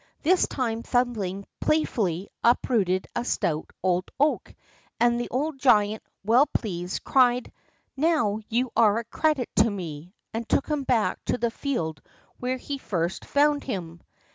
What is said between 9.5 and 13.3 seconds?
to me," and took him back to the field where he first